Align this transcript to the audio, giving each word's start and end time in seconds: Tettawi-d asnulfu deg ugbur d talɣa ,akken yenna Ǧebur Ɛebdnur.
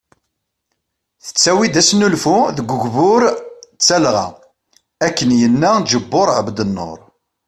Tettawi-d 1.25 1.75
asnulfu 1.81 2.37
deg 2.57 2.67
ugbur 2.75 3.21
d 3.75 3.79
talɣa 3.85 4.25
,akken 5.05 5.29
yenna 5.39 5.71
Ǧebur 5.89 6.27
Ɛebdnur. 6.37 6.99